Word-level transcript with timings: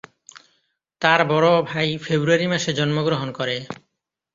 তার 1.01 1.19
বড় 1.31 1.47
ভাই 1.69 1.89
ফেব্রুয়ারি 1.97 2.47
মাসে 2.47 2.71
জন্মগ্রহণ 2.73 3.29
করে। 3.31 3.55